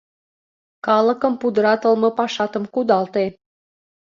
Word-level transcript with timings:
Калыкым 0.85 1.33
пудыратылме 1.41 2.09
пашатым 2.17 2.63
кудалте. 2.73 3.25